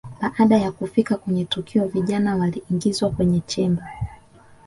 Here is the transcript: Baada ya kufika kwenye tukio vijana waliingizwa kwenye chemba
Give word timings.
Baada 0.39 0.57
ya 0.57 0.71
kufika 0.71 1.17
kwenye 1.17 1.45
tukio 1.45 1.87
vijana 1.87 2.35
waliingizwa 2.35 3.09
kwenye 3.11 3.39
chemba 3.39 3.87